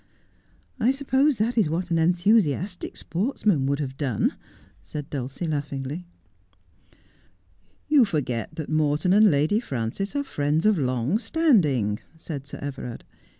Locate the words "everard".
12.63-13.03